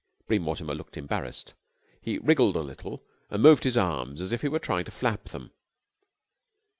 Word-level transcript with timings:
Bream 0.25 0.41
Mortimer 0.41 0.73
looked 0.73 0.97
embarrassed. 0.97 1.53
He 2.01 2.17
wriggled 2.17 2.55
a 2.55 2.61
little 2.61 3.05
and 3.29 3.43
moved 3.43 3.63
his 3.63 3.77
arms 3.77 4.19
as 4.19 4.31
if 4.31 4.41
he 4.41 4.47
were 4.47 4.57
trying 4.57 4.85
to 4.85 4.89
flap 4.91 5.25
them. 5.25 5.51